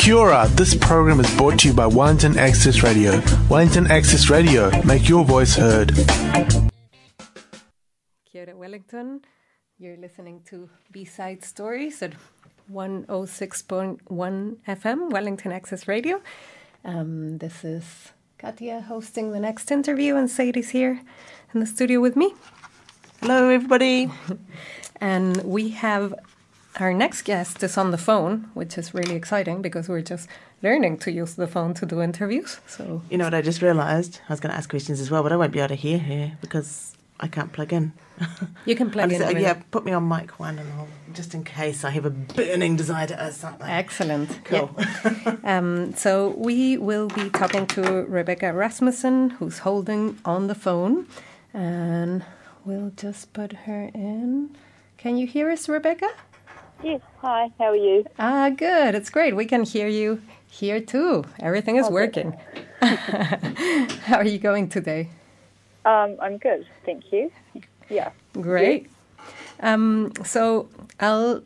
[0.00, 3.22] Kia ora, this program is brought to you by Wellington Access Radio.
[3.50, 5.92] Wellington Access Radio, make your voice heard.
[8.24, 9.20] Kia ora, Wellington.
[9.78, 12.14] You're listening to B-Side Stories at
[12.72, 16.22] 106.1 FM, Wellington Access Radio.
[16.82, 21.02] Um, this is Katia hosting the next interview, and Sadie's here
[21.52, 22.32] in the studio with me.
[23.20, 24.10] Hello, everybody.
[25.02, 26.14] And we have
[26.78, 30.28] our next guest is on the phone, which is really exciting because we're just
[30.62, 32.60] learning to use the phone to do interviews.
[32.66, 34.20] So You know what I just realised?
[34.28, 35.98] I was going to ask questions as well, but I won't be able to hear
[35.98, 37.92] her because I can't plug in.
[38.66, 39.18] you can plug in.
[39.20, 42.10] just- yeah, put me on mic one, and I'll, just in case I have a
[42.10, 43.66] burning desire to ask something.
[43.68, 44.44] Excellent.
[44.44, 44.70] Cool.
[44.78, 45.36] Yeah.
[45.44, 51.06] um, so we will be talking to Rebecca Rasmussen, who's holding on the phone,
[51.52, 52.24] and
[52.64, 54.50] we'll just put her in.
[54.98, 56.08] Can you hear us, Rebecca?
[56.82, 58.06] Yes, hi, how are you?
[58.18, 58.94] Ah, good.
[58.94, 59.36] It's great.
[59.36, 61.24] We can hear you here too.
[61.38, 62.34] Everything is working.
[62.80, 65.10] How are you going today?
[65.84, 67.30] Um, I'm good, thank you.
[67.90, 68.10] Yeah.
[68.32, 68.90] Great.
[69.60, 71.42] Um, so I'll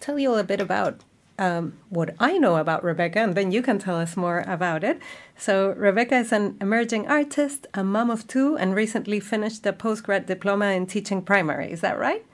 [0.00, 1.00] tell you a little bit about
[1.38, 5.00] um, what I know about Rebecca, and then you can tell us more about it.
[5.36, 10.26] So Rebecca is an emerging artist, a mom of two, and recently finished a postgrad
[10.26, 11.70] diploma in teaching primary.
[11.70, 12.24] Is that right?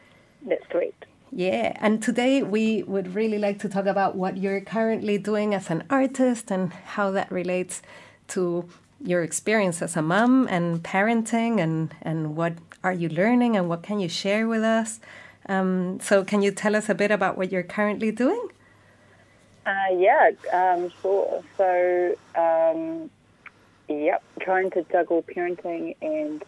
[0.43, 1.05] That's correct.
[1.31, 5.69] Yeah, and today we would really like to talk about what you're currently doing as
[5.69, 7.83] an artist and how that relates
[8.29, 8.69] to
[9.05, 13.83] your experience as a mom and parenting and, and what are you learning and what
[13.83, 15.01] can you share with us.
[15.49, 18.49] Um, so, can you tell us a bit about what you're currently doing?
[19.65, 21.43] Uh, yeah, um, sure.
[21.56, 23.11] So, um,
[23.89, 26.43] yep, trying to juggle parenting and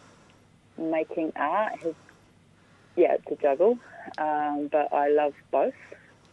[0.78, 1.94] making art has,
[2.96, 3.78] yeah, it's a juggle,
[4.18, 5.74] um, but I love both.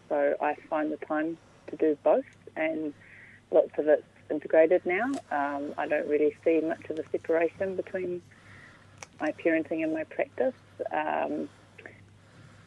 [0.09, 2.93] So I find the time to do both, and
[3.51, 5.05] lots of it's integrated now.
[5.31, 8.21] Um, I don't really see much of a separation between
[9.19, 10.53] my parenting and my practice.
[10.91, 11.49] Um,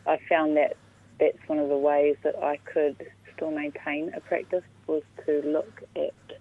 [0.07, 0.77] I found that
[1.19, 3.07] that's one of the ways that I could
[3.37, 6.39] still maintain a practice was to look at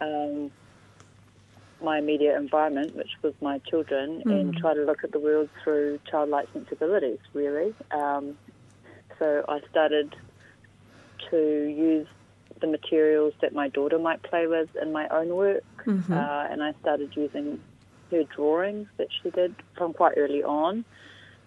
[0.00, 0.50] um,
[1.82, 5.98] my immediate environment, which was my children, and try to look at the world through
[6.10, 7.74] childlike sensibilities, really.
[7.90, 8.36] Um,
[9.18, 10.14] so I started
[11.30, 12.06] to use
[12.60, 15.64] the materials that my daughter might play with in my own work,
[16.12, 17.60] uh, and I started using
[18.10, 20.84] her drawings that she did from quite early on,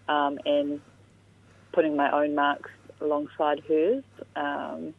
[0.07, 0.79] um, and
[1.73, 2.69] putting my own marks
[3.01, 4.03] alongside hers.
[4.35, 4.93] Um,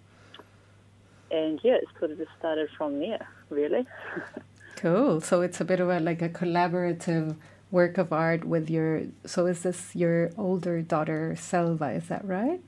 [1.30, 3.86] and yeah, it sort of just started from there, really.
[4.82, 5.20] Cool.
[5.20, 7.36] So, it's a bit of a like a collaborative
[7.70, 9.02] work of art with your.
[9.24, 11.92] So, is this your older daughter, Selva?
[11.92, 12.60] Is that right?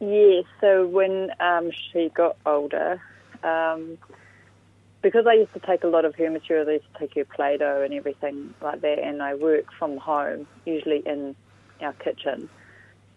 [0.00, 3.02] Yeah, so when um, she got older,
[3.44, 3.98] um,
[5.02, 7.26] because I used to take a lot of her material, I used to take her
[7.26, 11.36] Play Doh and everything like that, and I work from home, usually in
[11.82, 12.48] our kitchen.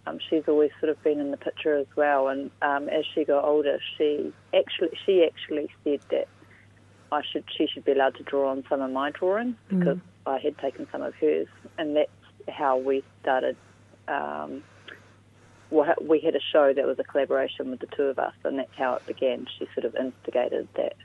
[0.05, 3.23] Um, she's always sort of been in the picture as well, and um, as she
[3.23, 6.27] got older, she actually she actually said that
[7.15, 10.37] I should she should be allowed to draw on some of my drawings because I
[10.39, 12.11] had taken some of hers, and that's
[12.49, 13.55] how we started.
[14.07, 14.63] Um,
[15.71, 18.75] we had a show that was a collaboration with the two of us, and that's
[18.77, 19.47] how it began.
[19.57, 20.95] She sort of instigated that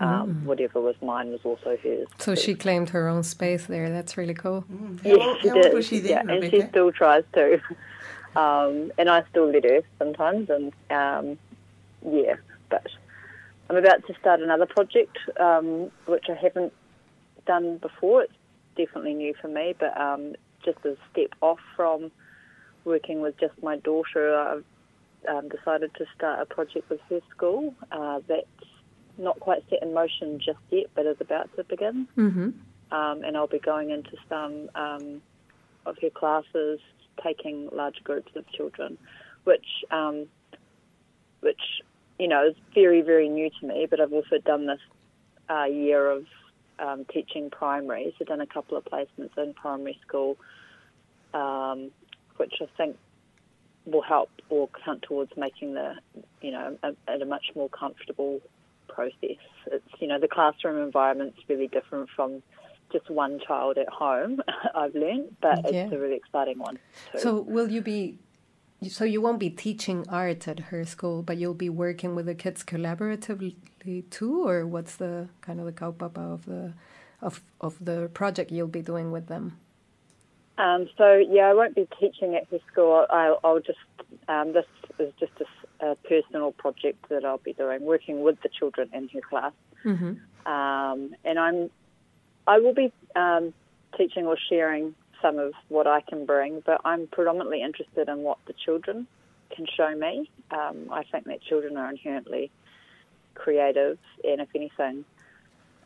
[0.00, 2.08] um, whatever was mine was also hers.
[2.18, 3.90] So, she claimed her own space there.
[3.90, 4.64] That's really cool.
[5.02, 5.74] How, Yes, old, she how did.
[5.74, 7.60] was she then, yeah, and she still tries to.
[8.34, 11.38] Um, and I still let her sometimes, and um,
[12.02, 12.36] yeah,
[12.70, 12.86] but
[13.70, 16.72] I'm about to start another project, um, which I haven't
[17.46, 18.22] done before.
[18.22, 18.32] It's
[18.76, 20.34] definitely new for me, but um,
[20.64, 22.10] just a step off from
[22.84, 24.64] working with just my daughter, I've
[25.28, 27.74] um, decided to start a project with her school.
[27.90, 28.46] Uh, that's
[29.18, 32.08] not quite set in motion just yet, but is about to begin.
[32.16, 32.50] Mm-hmm.
[32.94, 35.22] Um, and I'll be going into some um,
[35.86, 36.80] of her classes,
[37.22, 38.98] taking large groups of children,
[39.44, 40.26] which um,
[41.40, 41.60] which
[42.22, 43.86] you know is very very new to me.
[43.90, 44.78] But I've also done this
[45.50, 46.24] uh, year of
[46.78, 50.36] um, teaching primary, so done a couple of placements in primary school,
[51.34, 51.90] um,
[52.36, 52.96] which I think
[53.84, 55.96] will help or count towards making the
[56.40, 58.40] you know a, a much more comfortable
[58.88, 59.42] process.
[59.66, 62.40] It's you know the classroom environment's really different from
[62.92, 64.40] just one child at home.
[64.76, 65.86] I've learned, but Yeah.
[65.86, 66.78] it's a really exciting one
[67.10, 67.18] too.
[67.18, 68.18] So will you be?
[68.88, 72.34] So you won't be teaching art at her school, but you'll be working with the
[72.34, 73.54] kids collaboratively
[74.10, 76.72] too, or what's the kind of the kaupapa of the
[77.20, 79.58] of of the project you'll be doing with them?
[80.58, 83.06] Um, so yeah, I won't be teaching at her school.
[83.08, 83.78] I'll, I'll just
[84.28, 84.66] um, this
[84.98, 85.32] is just
[85.80, 89.52] a personal project that I'll be doing, working with the children in her class.
[89.84, 90.50] Mm-hmm.
[90.50, 91.70] Um, and I'm,
[92.46, 93.52] I will be um,
[93.96, 98.38] teaching or sharing some of what I can bring, but I'm predominantly interested in what
[98.46, 99.06] the children
[99.54, 100.30] can show me.
[100.50, 102.50] Um, I think that children are inherently
[103.34, 105.04] creative, and if anything,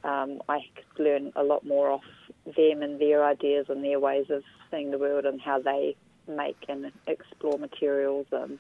[0.03, 2.05] um, I could learn a lot more off
[2.45, 5.97] them and their ideas and their ways of seeing the world and how they
[6.29, 8.59] make and explore materials and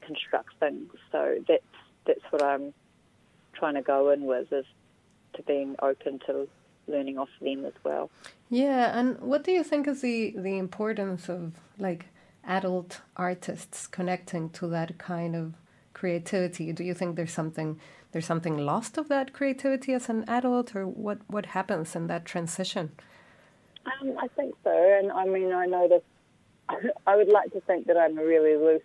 [0.00, 0.90] construct things.
[1.12, 1.62] So that's
[2.06, 2.72] that's what I'm
[3.52, 4.64] trying to go in with is
[5.34, 6.48] to being open to
[6.88, 8.10] learning off them as well.
[8.50, 12.06] Yeah, and what do you think is the the importance of like
[12.44, 15.54] adult artists connecting to that kind of
[15.94, 16.72] creativity?
[16.72, 17.80] Do you think there's something
[18.12, 22.24] there's something lost of that creativity as an adult, or what what happens in that
[22.24, 22.92] transition?
[23.84, 26.02] Um, I think so, and I mean I notice.
[27.06, 28.82] I would like to think that I'm a really loose,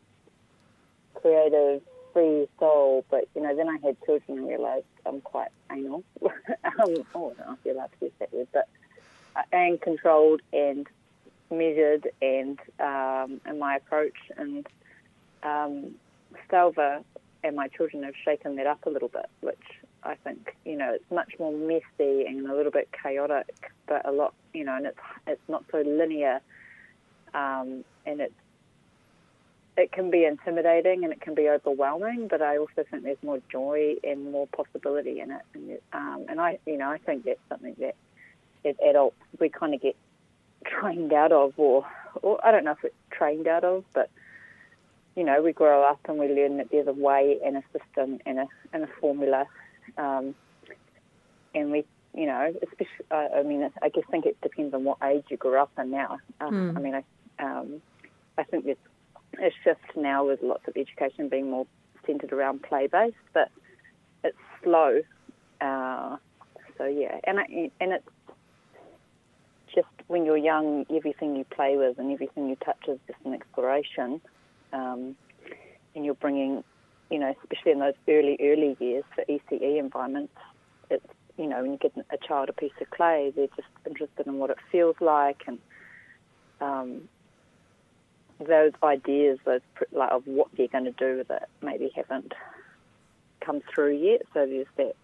[1.15, 1.81] creative,
[2.13, 6.03] free soul, but you know, then I had children and realised I'm quite anal.
[6.23, 6.31] um,
[7.15, 8.67] oh, I don't know if you're allowed to use that word, but
[9.35, 10.87] uh, and controlled and
[11.49, 14.67] measured and um, in my approach and
[15.43, 15.95] um,
[16.49, 17.03] Stelva
[17.43, 19.57] and my children have shaken that up a little bit, which
[20.03, 24.11] I think you know it's much more messy and a little bit chaotic, but a
[24.11, 26.41] lot you know, and it's it's not so linear,
[27.33, 28.33] um, and it's
[29.77, 33.39] it can be intimidating and it can be overwhelming, but I also think there's more
[33.51, 35.41] joy and more possibility in it.
[35.53, 37.95] And, um, and I, you know, I think that's something that
[38.65, 39.95] as adults we kind of get
[40.65, 41.85] trained out of, or,
[42.21, 44.09] or I don't know if it's trained out of, but
[45.15, 48.19] you know, we grow up and we learn that there's a way and a system
[48.25, 49.45] and a and a formula,
[49.97, 50.33] um,
[51.53, 51.83] and we,
[52.15, 55.35] you know, especially, uh, I mean, I guess think it depends on what age you
[55.35, 56.19] grew up in now.
[56.39, 56.77] Um, Mm.
[56.77, 57.03] I mean, I,
[57.43, 57.81] um,
[58.37, 58.77] I think there's
[59.39, 61.67] a shift now with lots of education being more
[62.05, 63.49] centered around play based, but
[64.23, 65.01] it's slow.
[65.59, 66.17] Uh,
[66.77, 68.07] so yeah, and I, and it's
[69.73, 73.33] just when you're young, everything you play with and everything you touch is just an
[73.33, 74.21] exploration,
[74.73, 75.15] um,
[75.95, 76.63] and you're bringing,
[77.09, 80.33] you know, especially in those early early years for ECE environments,
[80.89, 81.05] it's
[81.37, 84.39] you know when you get a child a piece of clay, they're just interested in
[84.39, 85.59] what it feels like and
[86.61, 87.09] um,
[88.47, 89.61] those ideas, those
[89.91, 92.33] like of what they're going to do with it, maybe haven't
[93.39, 94.21] come through yet.
[94.33, 94.95] So there's that.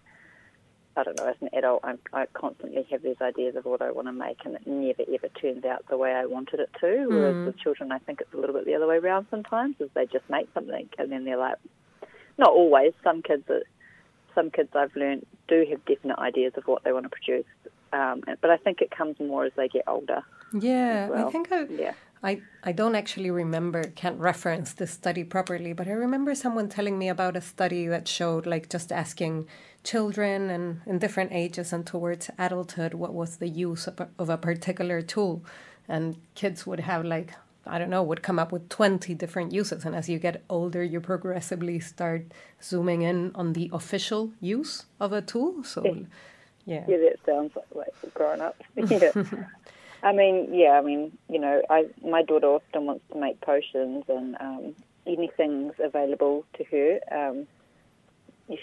[0.96, 1.26] I don't know.
[1.26, 4.38] As an adult, I'm, I constantly have these ideas of what I want to make,
[4.44, 7.06] and it never ever turns out the way I wanted it to.
[7.08, 9.26] Whereas with children, I think it's a little bit the other way around.
[9.30, 11.54] Sometimes, is they just make something, and then they're like,
[12.36, 12.94] not always.
[13.04, 13.62] Some kids, are,
[14.34, 17.46] some kids I've learned do have definite ideas of what they want to produce.
[17.92, 20.22] Um, but I think it comes more as they get older.
[20.52, 21.28] Yeah, well.
[21.28, 21.94] I think I, yeah.
[22.22, 26.98] I I don't actually remember, can't reference this study properly, but I remember someone telling
[26.98, 29.46] me about a study that showed like just asking
[29.84, 34.28] children and in different ages and towards adulthood what was the use of a, of
[34.28, 35.44] a particular tool,
[35.88, 37.34] and kids would have like
[37.66, 40.82] I don't know would come up with twenty different uses, and as you get older,
[40.82, 42.22] you progressively start
[42.62, 45.62] zooming in on the official use of a tool.
[45.64, 45.84] So,
[46.66, 48.56] yeah, Yeah, that sounds like, like growing up.
[48.76, 49.12] yeah.
[50.02, 54.04] I mean, yeah, I mean, you know, I my daughter often wants to make potions
[54.08, 54.74] and um,
[55.06, 57.00] anything's available to her.
[57.10, 57.46] Um,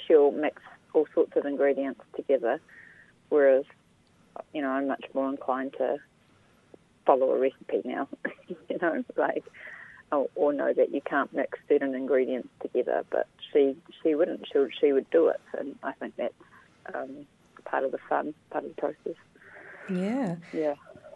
[0.07, 0.62] she'll mix
[0.93, 2.62] all sorts of ingredients together,
[3.29, 3.65] whereas,
[4.53, 5.98] you know, I'm much more inclined to
[7.05, 8.07] follow a recipe now.
[8.48, 9.43] you know, like,
[10.12, 13.03] or, or know that you can't mix certain ingredients together.
[13.09, 14.48] But she she wouldn't.
[14.51, 16.33] She she would do it, and I think that's
[16.93, 17.25] um,
[17.65, 19.19] part of the fun, part of the process.
[19.89, 20.36] yeah.
[20.53, 20.75] Yeah.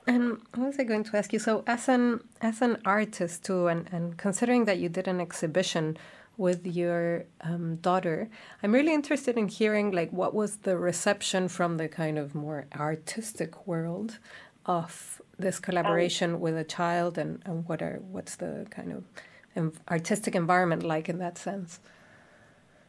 [0.10, 1.38] And what was I going to ask you?
[1.38, 5.98] So, as an as an artist too, and, and considering that you did an exhibition
[6.36, 8.28] with your um, daughter,
[8.64, 12.66] I'm really interested in hearing like what was the reception from the kind of more
[12.76, 14.18] artistic world
[14.66, 19.04] of this collaboration with a child, and, and what are what's the kind of
[19.56, 21.80] um, artistic environment like in that sense?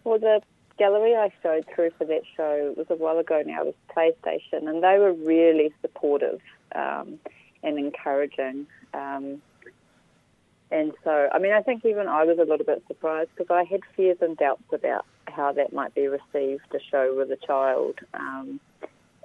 [0.04, 0.40] Well, the
[0.78, 3.60] gallery I showed through for that show was a while ago now.
[3.60, 6.40] It was PlayStation, and they were really supportive
[6.74, 7.18] um,
[7.62, 8.66] and encouraging.
[8.94, 9.42] Um,
[10.70, 13.64] and so, I mean, I think even I was a little bit surprised because I
[13.64, 17.98] had fears and doubts about how that might be received to show with a child.
[18.14, 18.60] Um,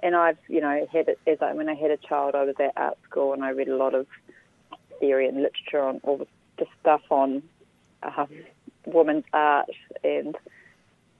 [0.02, 2.56] and I've, you know, had it as I when I had a child, I was
[2.58, 4.06] at art school and I read a lot of
[4.98, 6.26] theory and literature on all the,
[6.80, 7.42] stuff on
[8.02, 8.28] um,
[8.86, 9.68] women's art
[10.02, 10.36] and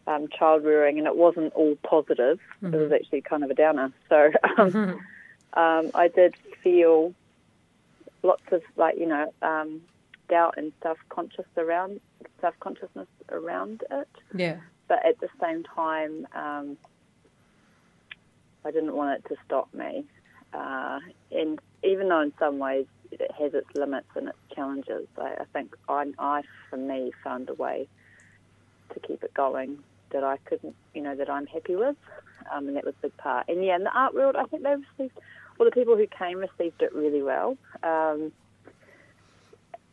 [0.07, 2.39] um, child rearing, and it wasn't all positive.
[2.63, 3.93] It was actually kind of a downer.
[4.09, 5.01] So um,
[5.57, 7.15] um, I did feel
[8.23, 9.81] lots of like you know um,
[10.29, 12.01] doubt and self conscious around
[12.41, 14.09] self consciousness around it.
[14.35, 14.59] Yeah.
[14.89, 16.77] But at the same time, um,
[18.65, 20.05] I didn't want it to stop me.
[20.53, 21.01] Uh,
[21.33, 25.45] and even though in some ways it has its limits and its challenges, I, I
[25.53, 27.89] think I, I, for me, found a way
[28.95, 29.79] to keep it going
[30.11, 31.97] that I couldn't, you know, that I'm happy with,
[32.53, 33.49] um, and that was a big part.
[33.49, 35.19] And yeah, in the art world, I think they received,
[35.59, 37.57] well, the people who came received it really well.
[37.83, 38.33] Um,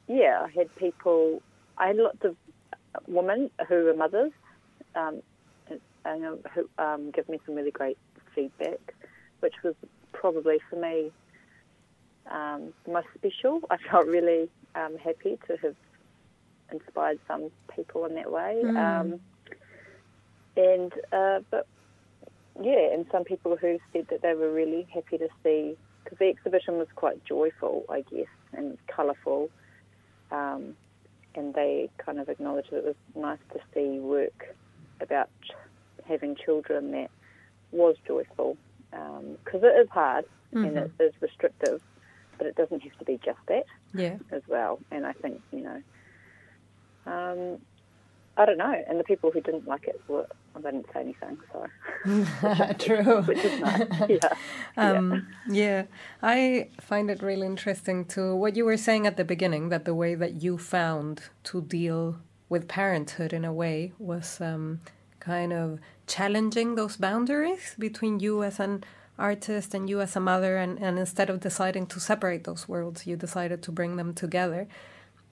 [0.08, 1.42] yeah, I had people,
[1.78, 2.36] I had lots of
[3.08, 4.32] women who were mothers,
[4.96, 5.22] um,
[5.70, 7.98] and, and who um, give me some really great
[8.36, 8.94] feedback,
[9.40, 9.76] which was
[10.12, 11.12] probably for me
[12.30, 13.62] um, most special.
[13.70, 15.76] I felt really um, happy to have
[16.72, 18.62] inspired some people in that way.
[18.64, 18.78] Mm.
[18.78, 19.20] Um,
[20.56, 21.68] and uh, but
[22.62, 26.28] yeah, and some people who said that they were really happy to see because the
[26.28, 29.50] exhibition was quite joyful, I guess, and colourful.
[30.32, 30.76] Um,
[31.36, 34.56] and they kind of acknowledged that it was nice to see work
[35.02, 35.30] about
[36.08, 37.10] having children that
[37.72, 38.58] was joyful
[38.92, 40.66] because um, it is hard mm-hmm.
[40.66, 41.82] and it is restrictive,
[42.38, 44.18] but it doesn't have to be just that yeah.
[44.32, 44.80] as well.
[44.92, 45.82] And I think, you know,
[47.06, 47.60] um,
[48.38, 48.84] I don't know.
[48.88, 51.66] And the people who didn't like it were, I didn't say anything, so.
[52.80, 53.22] True.
[53.28, 53.88] Which is nice.
[54.10, 54.30] Yeah.
[54.78, 55.64] Um, yeah.
[55.64, 55.84] yeah.
[56.22, 59.96] I find it really interesting to what you were saying at the beginning that the
[59.96, 62.18] way that you found to deal
[62.50, 64.82] with parenthood in a way was um,
[65.20, 68.84] kind of challenging those boundaries between you as an
[69.18, 73.06] artist and you as a mother and, and instead of deciding to separate those worlds
[73.08, 74.68] you decided to bring them together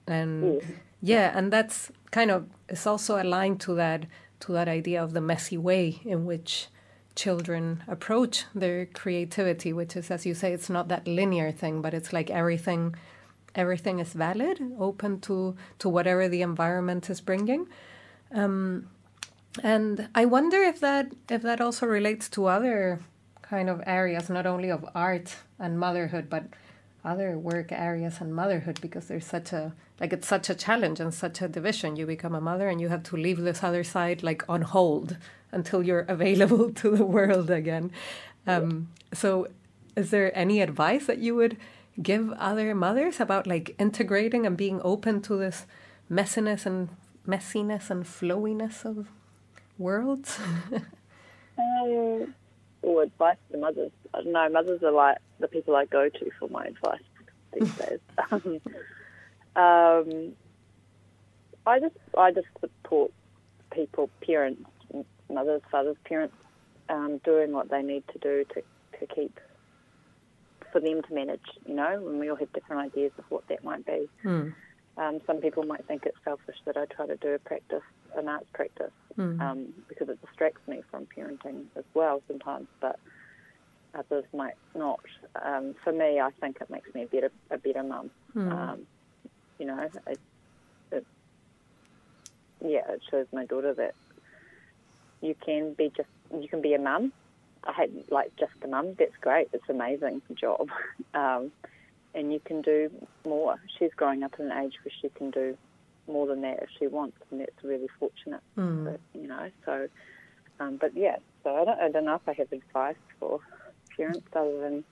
[0.06, 0.64] and Mm.
[1.00, 4.06] yeah and that's kind of it's also aligned to that
[4.42, 6.68] to that idea of the messy way in which
[7.14, 11.92] children approach their creativity which is as you say it's not that linear thing but
[11.92, 12.94] it's like everything
[13.54, 17.68] everything is valid open to to whatever the environment is bringing.
[18.32, 18.88] Um,
[19.62, 23.00] and I wonder if that if that also relates to other
[23.42, 26.44] kind of areas, not only of art and motherhood, but
[27.04, 31.14] other work areas and motherhood, because there's such a like it's such a challenge and
[31.14, 31.94] such a division.
[31.94, 35.16] You become a mother and you have to leave this other side like on hold
[35.52, 37.92] until you're available to the world again.
[38.44, 39.46] Um, so,
[39.94, 41.56] is there any advice that you would
[42.02, 45.66] give other mothers about like integrating and being open to this
[46.10, 46.88] messiness and
[47.26, 49.06] messiness and flowiness of
[49.78, 50.40] worlds?
[51.58, 52.34] um,
[53.00, 53.92] advice to mothers.
[54.12, 54.48] I don't know.
[54.48, 57.02] Mothers are like the people I go to for my advice
[57.52, 58.00] these days.
[59.56, 60.32] um,
[61.66, 63.12] I just I just support
[63.72, 64.62] people, parents,
[65.30, 66.34] mothers, fathers, parents,
[66.88, 68.62] um, doing what they need to do to
[68.98, 69.38] to keep
[70.72, 71.40] for them to manage.
[71.66, 74.08] You know, and we all have different ideas of what that might be.
[74.24, 74.54] Mm.
[74.98, 77.82] Um, some people might think it's selfish that I try to do a practice,
[78.16, 79.40] an arts practice, Mm.
[79.42, 82.66] um, because it distracts me from parenting as well sometimes.
[82.80, 82.98] But
[83.94, 85.00] others might not.
[85.44, 88.10] Um, for me, I think it makes me a better a better mum.
[88.34, 88.80] Mm.
[89.58, 90.18] You know, it,
[90.90, 91.06] it,
[92.64, 93.94] yeah, it shows my daughter that
[95.20, 97.12] you can be just you can be a mum.
[97.64, 98.94] I hate like just a mum.
[98.98, 99.48] That's great.
[99.52, 100.68] It's an amazing job.
[101.14, 101.52] Um,
[102.14, 102.90] and you can do
[103.26, 103.56] more.
[103.78, 105.56] She's growing up in an age where she can do
[106.06, 108.40] more than that if she wants, and that's really fortunate.
[108.56, 108.84] Mm.
[108.84, 109.88] But, you know, so,
[110.60, 113.40] um, but yeah, so I don't, I don't know if I have advice for
[113.96, 114.84] parents other than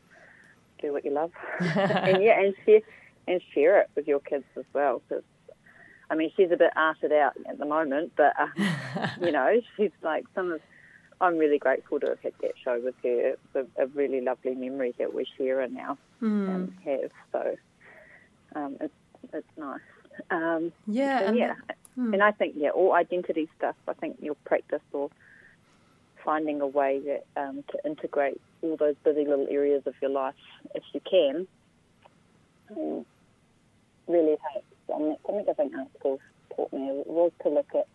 [0.81, 2.81] do what you love, and yeah, and share
[3.31, 5.03] and share it with your kids as well.
[5.09, 5.25] Because
[6.11, 8.53] I mean, she's a bit arted out at the moment, but um,
[9.21, 10.61] you know, she's like some of.
[11.23, 13.35] I'm really grateful to have had that show with her.
[13.35, 16.49] It's a, a really lovely memory that we share and now Mm.
[16.55, 17.11] um, have.
[17.33, 17.57] So
[18.55, 18.95] um, it's
[19.33, 19.81] it's nice.
[20.31, 21.55] Um, Yeah, so and yeah,
[21.95, 22.15] Hmm.
[22.15, 23.77] and I think yeah, all identity stuff.
[23.87, 25.11] I think your practice or
[26.25, 30.35] finding a way that um, to integrate all those busy little areas of your life,
[30.75, 31.47] if you can,
[34.11, 34.67] really helps.
[34.95, 36.21] Um, something I think art schools
[36.55, 37.87] taught me was to look at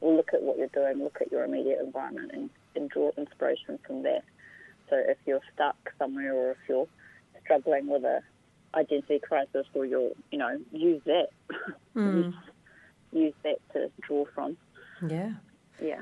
[0.00, 4.02] look at what you're doing, look at your immediate environment, and, and draw inspiration from
[4.02, 4.22] that.
[4.90, 6.86] So if you're stuck somewhere, or if you're
[7.42, 8.20] struggling with a
[8.74, 11.28] identity crisis, or you're you know use that
[11.96, 12.24] Mm.
[12.24, 12.34] use,
[13.12, 14.56] use that to draw from.
[15.08, 15.34] Yeah,
[15.80, 16.00] Yeah.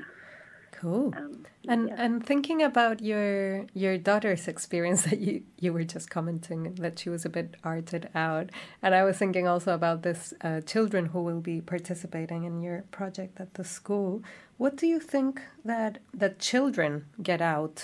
[0.83, 1.07] Cool.
[1.17, 2.03] Um, And yeah.
[2.03, 7.09] and thinking about your your daughter's experience that you you were just commenting that she
[7.09, 8.47] was a bit arted out,
[8.81, 12.79] and I was thinking also about this uh, children who will be participating in your
[12.91, 14.21] project at the school.
[14.57, 16.91] What do you think that that children
[17.29, 17.77] get out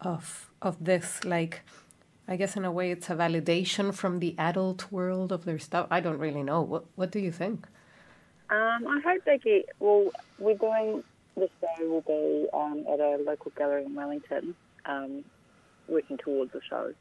[0.00, 1.24] of of this?
[1.24, 1.54] Like,
[2.32, 5.86] I guess in a way it's a validation from the adult world of their stuff.
[5.96, 6.62] I don't really know.
[6.72, 7.58] What What do you think?
[8.50, 9.64] Um, I hope they get.
[9.78, 10.04] Well,
[10.38, 11.04] we're doing
[11.36, 14.54] this day will be um, at a local gallery in Wellington,
[14.86, 15.24] um,
[15.88, 16.92] working towards the show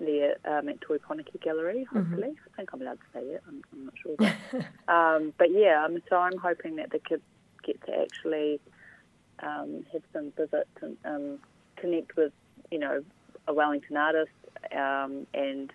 [0.00, 1.84] there um, at Pōneke Gallery.
[1.92, 3.42] Hopefully, I think I'm allowed to say it.
[3.46, 5.84] I'm, I'm not sure, but, um, but yeah.
[5.84, 7.22] Um, so I'm hoping that the kids
[7.64, 8.60] get to actually
[9.40, 11.38] um, have some visits and um,
[11.76, 12.32] connect with,
[12.70, 13.02] you know,
[13.46, 14.30] a Wellington artist
[14.76, 15.72] um, and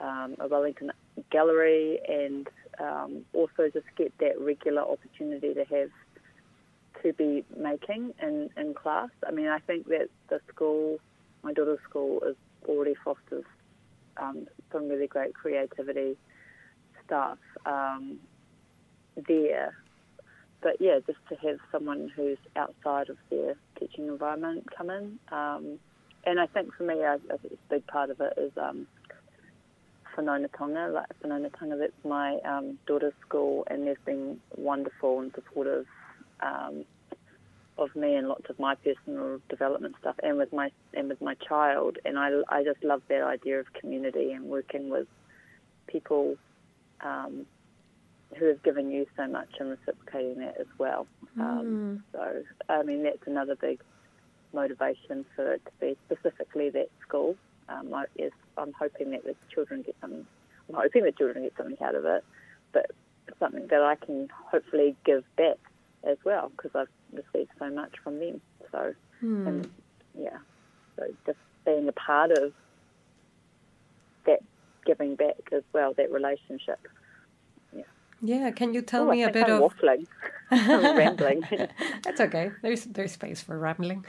[0.00, 0.92] um, a Wellington
[1.30, 5.90] gallery, and um, also just get that regular opportunity to have
[7.02, 9.10] to be making in, in class.
[9.26, 10.98] I mean, I think that the school,
[11.42, 12.36] my daughter's school, is
[12.66, 13.44] already fosters
[14.16, 16.16] um, some really great creativity
[17.06, 18.18] stuff um,
[19.28, 19.74] there.
[20.60, 25.18] But yeah, just to have someone who's outside of their teaching environment come in.
[25.30, 25.78] Um,
[26.26, 28.86] and I think for me, I, I think a big part of it is um,
[30.16, 30.92] Whanaungatanga.
[30.92, 35.86] Like Whanaungatanga, that's my um, daughter's school, and they've been wonderful and supportive
[36.40, 36.84] um,
[37.76, 41.34] of me and lots of my personal development stuff, and with my and with my
[41.34, 41.98] child.
[42.04, 45.06] And I, I just love that idea of community and working with
[45.86, 46.36] people
[47.00, 47.46] um,
[48.36, 51.06] who have given you so much and reciprocating that as well.
[51.40, 53.80] Um, so, I mean, that's another big
[54.52, 57.36] motivation for it to be specifically that school.
[57.68, 60.26] Um, I, is, I'm hoping that the children get something.
[60.68, 62.24] I'm hoping the children get something out of it,
[62.72, 62.90] but
[63.38, 65.58] something that I can hopefully give back
[66.04, 68.40] as well because I've received so much from them.
[68.72, 69.68] So, and
[70.18, 70.38] yeah,
[70.96, 72.52] so just being a part of
[74.26, 74.40] that
[74.84, 76.78] giving back as well, that relationship.
[78.20, 79.72] Yeah, can you tell Oh, me I a bit I'm of?
[79.72, 80.06] waffling.
[80.50, 81.42] Rambling.
[82.02, 82.50] That's okay.
[82.62, 84.04] There's there's space for rambling.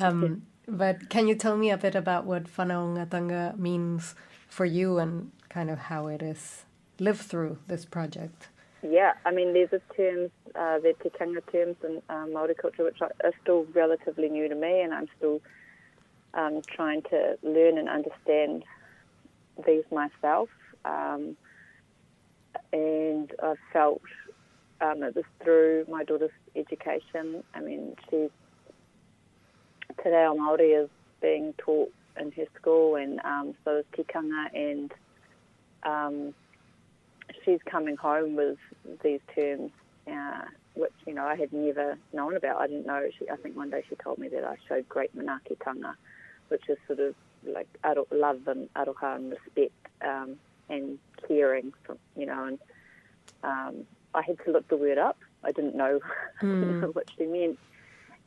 [0.00, 4.16] Um, but can you tell me a bit about what Whanaungatanga means
[4.48, 6.64] for you and kind of how it is
[6.98, 8.48] lived through this project?
[8.86, 13.00] Yeah, I mean, there's a terms, uh, the tikanga terms in uh, Māori culture, which
[13.00, 15.40] are are still relatively new to me, and I'm still
[16.34, 18.62] um, trying to learn and understand
[19.66, 20.50] these myself.
[20.84, 21.34] Um,
[22.74, 24.02] and I've felt
[24.82, 27.42] um, it was through my daughter's education.
[27.54, 28.28] I mean, she's
[30.02, 30.90] Te Reo Māori is
[31.22, 34.92] being taught in her school, and um, so is tikanga, and
[35.84, 36.34] um,
[37.44, 38.58] she's coming home with
[39.02, 39.70] these terms,
[40.10, 40.42] uh,
[40.74, 42.60] which you know I had never known about.
[42.60, 43.08] I didn't know.
[43.18, 45.94] She, I think one day she told me that I showed great manaakitanga,
[46.48, 47.14] which is sort of
[47.46, 50.36] like aro- love and aroha and respect um,
[50.68, 52.44] and caring, from, you know.
[52.44, 52.58] And
[53.42, 55.18] um, I had to look the word up.
[55.42, 56.00] I didn't know,
[56.42, 57.58] I what she meant.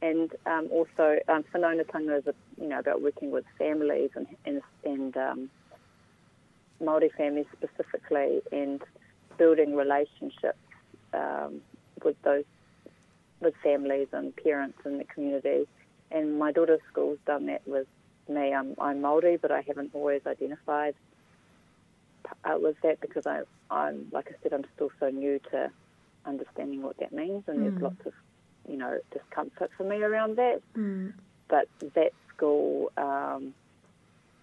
[0.01, 4.61] And um, also, um, whanaungatanga is a, you know about working with families and and,
[4.83, 5.49] and um,
[6.79, 8.81] Maori families specifically, and
[9.37, 10.57] building relationships
[11.13, 11.61] um,
[12.03, 12.45] with those
[13.39, 15.67] with families and parents in the community.
[16.09, 17.87] And my daughter's school's done that with
[18.27, 18.53] me.
[18.53, 20.95] I'm, I'm Maori, but I haven't always identified
[22.43, 25.69] uh, with that because I, I'm like I said, I'm still so new to
[26.25, 28.13] understanding what that means, and there's lots of
[28.67, 30.61] you know discomfort for me around that.
[31.49, 33.53] But that school, um,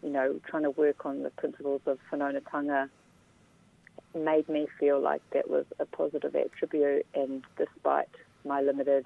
[0.02, 2.88] you know, trying to work on the principles of whanaungatanga
[4.14, 8.09] made me feel like that was a positive attribute, and despite
[8.44, 9.05] my limited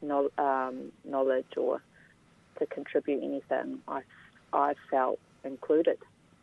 [0.00, 1.82] no, um, knowledge or
[2.58, 4.02] to contribute anything, I,
[4.52, 5.98] I felt included,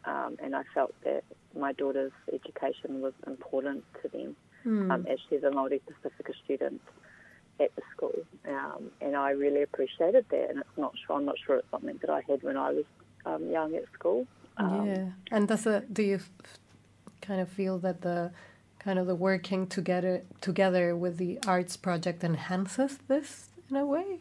[0.05, 1.23] um, and I felt that
[1.57, 4.35] my daughter's education was important to them,
[4.91, 6.81] um, as she's a Māori Pasifika student
[7.59, 8.13] at the school,
[8.47, 10.49] um, and I really appreciated that.
[10.49, 12.85] And it's not sure, I'm not sure it's something that I had when I was
[13.25, 14.25] um, young at school.
[14.57, 15.93] Um, yeah, and does it?
[15.93, 16.19] Do you
[17.29, 18.31] kind of feel that the
[18.79, 24.19] kind of the working together together with the arts project enhances this in a way?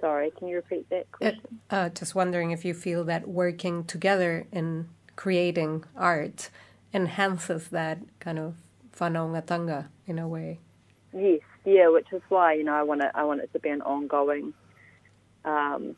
[0.00, 1.58] Sorry, can you repeat that Uh, question?
[1.68, 6.48] uh, just wondering if you feel that working together in creating art
[6.94, 8.54] enhances that kind of
[8.96, 10.60] whanaungatanga in a way.
[11.12, 13.10] Yes, yeah, which is why you know I want it.
[13.14, 14.54] I want it to be an ongoing
[15.44, 15.96] um,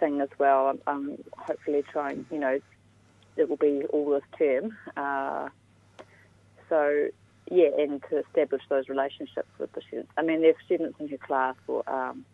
[0.00, 0.68] thing as well.
[0.70, 2.24] I'm, I'm hopefully trying.
[2.30, 2.60] You know,
[3.36, 4.76] it will be all this term.
[4.96, 5.48] Uh,
[6.68, 7.08] so
[7.50, 10.10] yeah, and to establish those relationships with the students.
[10.16, 12.24] I mean, there's students in her class, or um,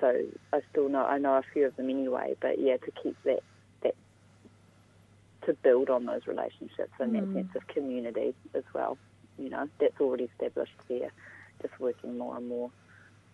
[0.00, 2.34] so I still know I know a few of them anyway.
[2.40, 3.42] But yeah, to keep that
[3.82, 3.94] that
[5.42, 8.98] to build on those relationships and that sense of community as well.
[9.38, 11.12] You know, that's already established there.
[11.62, 12.70] Just working more and more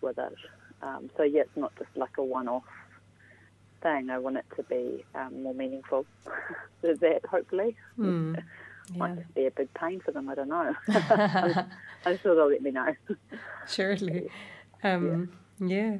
[0.01, 0.35] with it.
[0.81, 2.63] Um, so yeah, it's not just like a one-off
[3.81, 4.09] thing.
[4.09, 6.05] I want it to be um, more meaningful
[6.81, 7.75] than that, hopefully.
[7.97, 8.41] Mm.
[8.95, 10.73] Might just be a big pain for them, I don't know.
[12.05, 12.95] I'm, sure they'll let me know.
[13.67, 14.29] surely.
[14.81, 15.97] Um, yeah.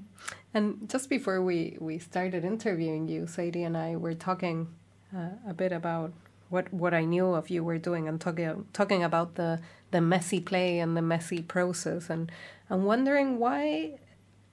[0.54, 4.70] And just before we, we started interviewing you, Sadie and I were talking
[5.14, 6.14] uh, a bit about
[6.50, 9.60] what, what I knew of you were doing and talking talking about the,
[9.92, 12.32] the messy play and the messy process and
[12.70, 14.00] I'm wondering why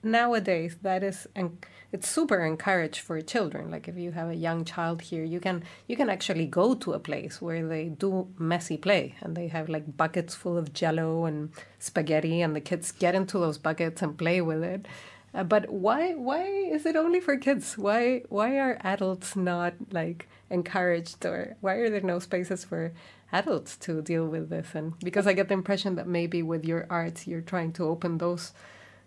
[0.05, 3.71] nowadays that is and it's super encouraged for children.
[3.71, 6.93] Like if you have a young child here you can you can actually go to
[6.93, 11.25] a place where they do messy play and they have like buckets full of jello
[11.25, 14.85] and spaghetti and the kids get into those buckets and play with it.
[15.33, 17.77] Uh, but why why is it only for kids?
[17.77, 22.93] Why why are adults not like encouraged or why are there no spaces for
[23.31, 24.75] adults to deal with this?
[24.75, 28.19] And because i get the impression that maybe with your art you're trying to open
[28.19, 28.53] those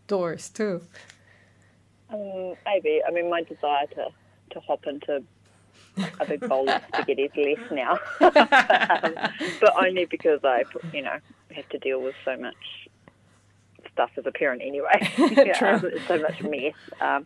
[0.09, 0.83] doors too
[2.11, 3.01] Um, maybe.
[3.07, 4.09] I mean, my desire to,
[4.51, 5.23] to hop into
[6.21, 7.93] a big bowl of spaghetti is less now.
[8.21, 9.15] um,
[9.61, 11.19] but only because I, you know,
[11.55, 12.89] have to deal with so much
[13.93, 15.13] stuff as a parent anyway.
[15.19, 15.99] yeah, True.
[16.07, 16.75] so much mess.
[17.01, 17.25] Um,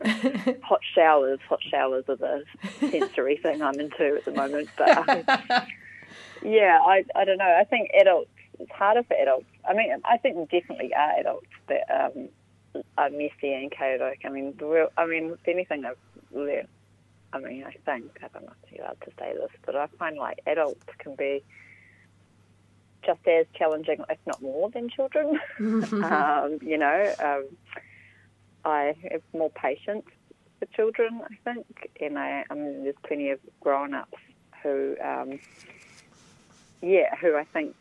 [0.63, 2.45] hot showers, hot showers are the
[2.81, 4.69] sensory thing I'm into at the moment.
[4.77, 5.67] But um,
[6.43, 7.57] yeah, I, I don't know.
[7.61, 9.47] I think adults, it's harder for adults.
[9.69, 12.29] I mean, I think definitely are adults that um,
[12.99, 14.21] are messy and chaotic.
[14.25, 15.97] I mean, the real, I mean, if anything I've
[16.33, 16.69] learned,
[17.33, 19.87] I mean, I think, I don't know if you're allowed to say this, but I
[19.99, 21.43] find like adults can be
[23.05, 25.41] just as challenging, if not more, than children.
[25.59, 27.45] um, you know, um,
[28.65, 30.07] I have more patience
[30.59, 34.19] for children, I think, and I, I mean, there's plenty of grown-ups
[34.63, 35.41] who, um,
[36.81, 37.75] yeah, who I think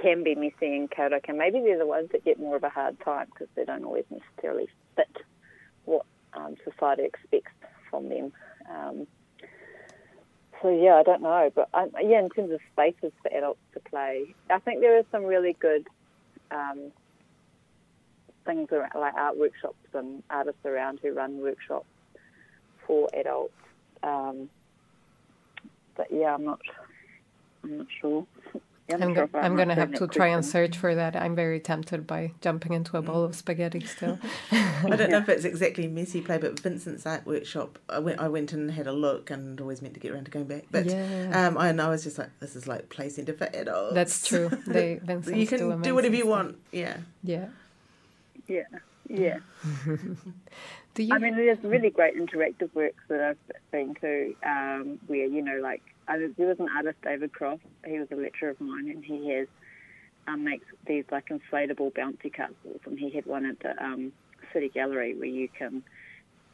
[0.00, 2.98] can be and chaotic, and maybe they're the ones that get more of a hard
[3.00, 5.08] time because they don't always necessarily fit
[5.84, 6.04] what
[6.34, 7.52] um, society expects
[7.90, 8.32] from them.
[8.70, 9.06] Um,
[10.60, 13.80] so yeah, I don't know, but um, yeah, in terms of spaces for adults to
[13.80, 15.86] play, I think there are some really good
[16.50, 16.90] um,
[18.44, 21.86] things around, like art workshops and artists around who run workshops
[22.86, 23.52] for adults.
[24.02, 24.48] Um,
[25.96, 26.60] but yeah, I'm not,
[27.62, 28.26] I'm not sure.
[28.88, 31.16] Yeah, I'm, not go- sure I'm going to have to try and search for that.
[31.16, 34.18] I'm very tempted by jumping into a bowl of spaghetti still.
[34.52, 38.28] I don't know if it's exactly messy play, but Vincent's art workshop, I went, I
[38.28, 40.64] went and had a look and always meant to get around to going back.
[40.70, 41.46] But Yeah.
[41.48, 43.94] um, I, and I was just like, this is like play centre for adults.
[43.94, 44.50] That's true.
[44.66, 46.58] They Vincent's you can do, amazing whatever you want.
[46.70, 46.98] Yeah.
[47.22, 47.46] Yeah.
[48.46, 48.64] Yeah,
[49.08, 49.38] yeah.
[50.94, 51.14] Do you?
[51.14, 55.58] I mean, there's really great interactive works that I've been to um, where, you know,
[55.60, 59.04] like, I, there was an artist, David Cross, he was a lecturer of mine, and
[59.04, 59.48] he has,
[60.28, 64.12] um, makes these, like, inflatable bouncy castles, and he had one at the um,
[64.52, 65.82] City Gallery where you can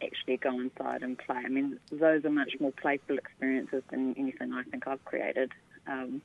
[0.03, 1.43] actually go inside and play.
[1.45, 5.53] I mean, those are much more playful experiences than anything I think I've created.
[5.87, 6.23] Um,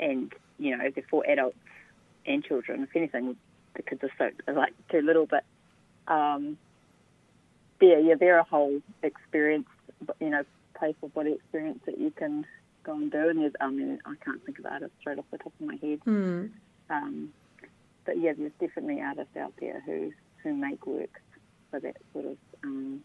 [0.00, 1.58] and, you know, they're for adults
[2.24, 2.84] and children.
[2.84, 3.36] If anything,
[3.78, 5.44] the kids are like too little, but
[6.06, 6.58] um,
[7.80, 9.68] yeah, yeah, they're a whole experience,
[10.20, 10.44] you know,
[10.76, 12.44] playful body experience that you can
[12.82, 13.28] go and do.
[13.28, 15.76] And there's, I mean, I can't think of artists straight off the top of my
[15.80, 16.00] head.
[16.04, 16.46] Hmm.
[16.90, 17.32] Um,
[18.04, 20.12] but yeah, there's definitely artists out there who,
[20.42, 21.20] who make works
[21.70, 23.00] for that sort of um,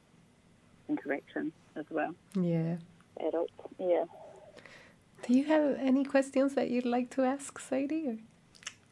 [0.90, 2.16] interaction as well.
[2.36, 2.78] Yeah.
[3.26, 4.06] Adults, yeah.
[5.28, 8.08] Do you have any questions that you'd like to ask, Sadie?
[8.08, 8.18] Or?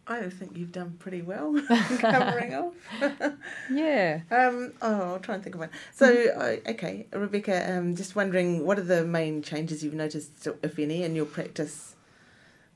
[0.08, 1.54] I think you've done pretty well
[2.00, 2.74] covering off.
[3.72, 4.22] Yeah.
[4.30, 5.70] Um, oh, I'll try and think of one.
[5.94, 10.78] So, uh, okay, Rebecca, um, just wondering what are the main changes you've noticed, if
[10.80, 11.96] any, in your practice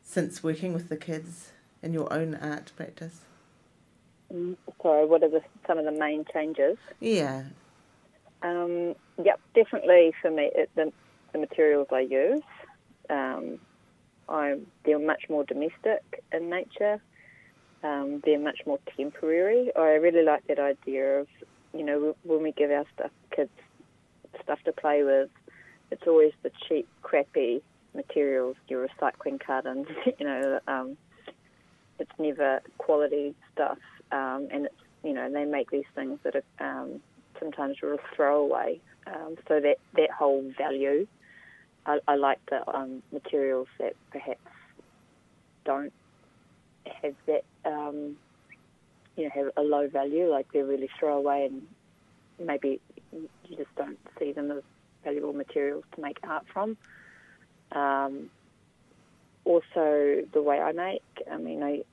[0.04, 3.22] since working with the kids in your own art practice?
[4.34, 6.78] Mm, Sorry, what are the, some of the main changes?
[7.00, 7.44] Yeah.
[8.42, 10.94] Um, yep, definitely for me, it, the,
[11.34, 12.42] the materials I use,
[13.10, 13.60] um,
[14.30, 17.02] I, they're much more domestic in nature.
[17.86, 19.72] Um, they're much more temporary.
[19.76, 21.28] I really like that idea of,
[21.74, 23.52] you know, when we give our stuff, kids
[24.44, 25.30] stuff to play with,
[25.92, 27.62] it's always the cheap, crappy
[27.94, 29.88] materials, your recycling cartons,
[30.20, 30.98] you know, um,
[32.00, 33.78] it's never quality stuff.
[34.12, 37.02] Um, and it's, you know, they make these things that are um,
[37.40, 38.80] sometimes real throwaway.
[39.06, 41.06] Um, so that, that whole value,
[41.86, 44.40] I, I like the um, materials that perhaps
[45.64, 45.94] don't
[47.02, 48.18] have that, um,
[49.16, 51.62] you know, have a low value, like they're really throwaway and
[52.40, 52.80] maybe
[53.14, 54.64] you just don't see them as
[55.04, 56.78] valuable materials to make art from.
[57.72, 58.30] Um,
[59.46, 61.84] also, the way I make, I mean, I,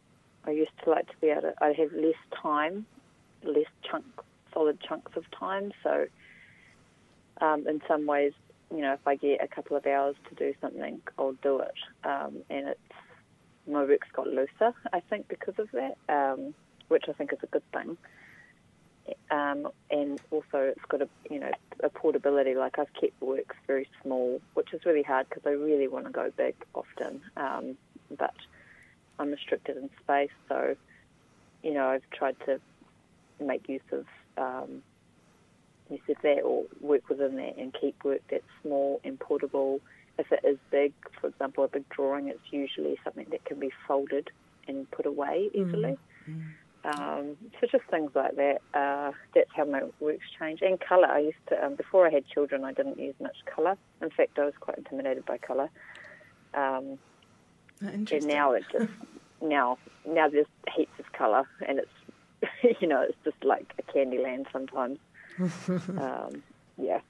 [0.44, 2.86] I used to like to be able to, I have less time,
[3.44, 4.04] less chunk,
[4.52, 6.06] solid chunks of time, so
[7.40, 8.32] um, in some ways,
[8.70, 11.74] you know, if I get a couple of hours to do something, I'll do it.
[12.04, 12.80] Um, and it's
[13.66, 16.54] my work's got looser, I think, because of that, um,
[16.88, 17.96] which I think is a good thing.
[19.30, 21.50] Um, and also, it's got a you know
[21.82, 22.54] a portability.
[22.54, 26.12] Like I've kept works very small, which is really hard because I really want to
[26.12, 27.76] go big often, um,
[28.16, 28.34] but
[29.18, 30.30] I'm restricted in space.
[30.48, 30.76] So,
[31.62, 32.60] you know, I've tried to
[33.40, 34.06] make use of
[34.38, 34.82] um,
[35.90, 39.80] use of that or work within that and keep work that's small and portable.
[40.22, 43.72] If it is big, for example, a big drawing, it's usually something that can be
[43.88, 44.30] folded
[44.68, 45.96] and put away easily.
[46.28, 46.40] Mm-hmm.
[46.84, 48.60] Um, so just things like that.
[48.74, 50.62] Uh, that's how my works change.
[50.62, 51.06] And colour.
[51.06, 53.76] I used to um, before I had children, I didn't use much colour.
[54.00, 55.70] In fact, I was quite intimidated by colour.
[56.54, 56.98] Um,
[57.80, 58.90] and now it just
[59.42, 64.18] now now there's heaps of colour, and it's you know it's just like a candy
[64.18, 64.98] land sometimes.
[65.68, 66.42] um,
[66.76, 67.00] yeah.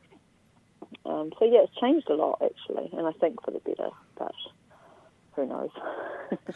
[1.04, 3.90] Um, so yeah, it's changed a lot actually, and I think for the better.
[4.16, 4.34] But
[5.34, 5.70] who knows?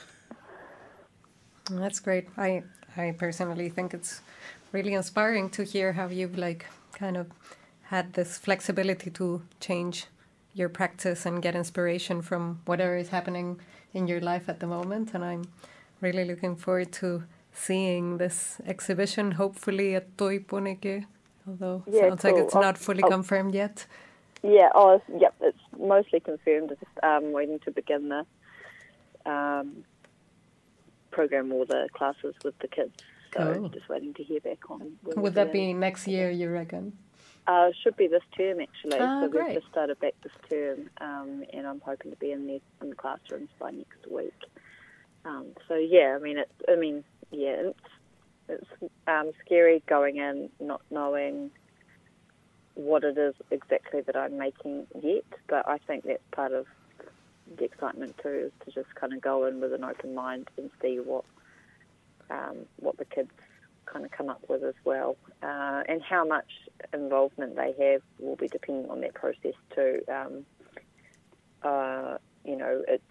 [1.70, 2.28] That's great.
[2.36, 2.62] I
[2.96, 4.20] I personally think it's
[4.72, 7.26] really inspiring to hear how you've like kind of
[7.82, 10.06] had this flexibility to change
[10.54, 13.60] your practice and get inspiration from whatever is happening
[13.92, 15.14] in your life at the moment.
[15.14, 15.44] And I'm
[16.00, 21.04] really looking forward to seeing this exhibition, hopefully at Toi Pōneke,
[21.46, 22.32] although yeah, sounds cool.
[22.32, 23.08] like it's not fully oh.
[23.08, 23.86] confirmed yet.
[24.42, 26.68] Yeah, oh, yep, it's mostly confirmed.
[26.68, 28.26] Just um, waiting to begin the
[29.30, 29.84] um,
[31.10, 32.92] program or the classes with the kids.
[33.36, 33.68] So cool.
[33.68, 34.92] just waiting to hear back on.
[35.02, 36.96] Would that be next year, you reckon?
[37.46, 38.98] Uh, should be this term actually.
[38.98, 39.48] Oh, so great.
[39.48, 42.90] we've just started back this term, um, and I'm hoping to be in the in
[42.90, 44.34] the classrooms by next week.
[45.24, 47.80] Um, so yeah, I mean it's I mean yeah it's
[48.48, 51.50] it's um, scary going in not knowing
[52.76, 56.66] what it is exactly that I'm making yet, but I think that's part of
[57.58, 60.70] the excitement too is to just kind of go in with an open mind and
[60.82, 61.24] see what
[62.28, 63.30] um, what the kids
[63.86, 66.50] kind of come up with as well, uh, and how much
[66.92, 70.02] involvement they have will be dependent on that process too.
[70.08, 70.44] Um,
[71.62, 73.02] uh, you know, it's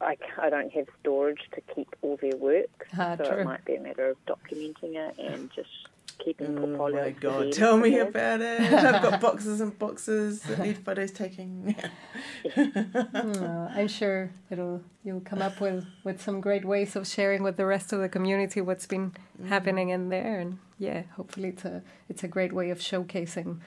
[0.00, 3.40] I, I don't have storage to keep all their work, ah, so true.
[3.40, 5.87] it might be a matter of documenting it and just
[6.18, 7.00] keeping oh portfolios.
[7.00, 7.52] Oh my god!
[7.52, 8.60] Tell me about it.
[8.72, 11.74] I've got boxes and boxes that need photos taking.
[12.56, 17.56] oh, I'm sure it'll you'll come up with with some great ways of sharing with
[17.56, 19.48] the rest of the community what's been mm.
[19.48, 23.58] happening in there, and yeah, hopefully it's a it's a great way of showcasing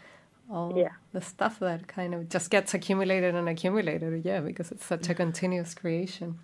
[0.52, 0.90] all yeah.
[1.14, 4.26] the stuff that kind of just gets accumulated and accumulated.
[4.26, 6.40] Yeah, because it's such a continuous creation.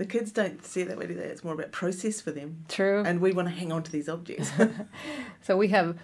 [0.00, 1.24] The kids don't see it that way, do they?
[1.24, 2.64] It's more about process for them.
[2.70, 3.02] True.
[3.04, 4.50] And we want to hang on to these objects.
[5.42, 5.98] so we have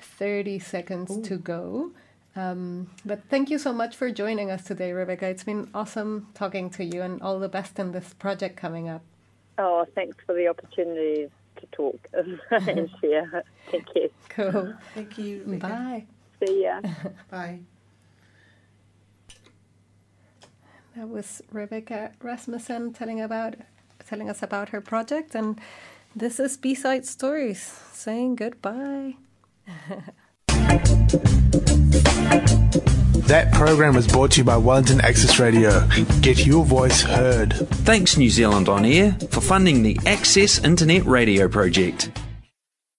[0.00, 1.22] 30 seconds Ooh.
[1.24, 1.90] to go.
[2.36, 5.26] Um, but thank you so much for joining us today, Rebecca.
[5.26, 9.02] It's been awesome talking to you and all the best in this project coming up.
[9.58, 12.00] Oh, thanks for the opportunity to talk
[12.50, 13.44] and share.
[13.70, 14.10] Thank you.
[14.30, 14.72] Cool.
[14.94, 15.42] Thank you.
[15.44, 15.68] Rebecca.
[15.68, 16.06] Bye.
[16.42, 16.80] See ya.
[17.30, 17.60] Bye.
[20.96, 23.56] That was Rebecca Rasmussen telling about
[24.06, 25.60] telling us about her project, and
[26.14, 27.60] this is B-side stories
[27.92, 29.16] saying goodbye.
[33.24, 35.88] That program was brought to you by Wellington Access Radio.
[36.20, 37.54] Get your voice heard.
[37.86, 42.10] Thanks, New Zealand On Air, for funding the Access Internet Radio project.